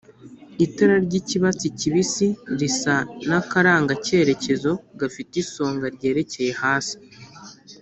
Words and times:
itara 0.65 0.95
ry'icyatsi 1.05 1.65
kibisi 1.79 2.27
risa 2.59 2.95
n'akarangacyerekezo 3.27 4.71
gafite 4.99 5.33
isonga 5.43 5.85
ryerekeye 5.95 6.51
hasi 6.63 6.97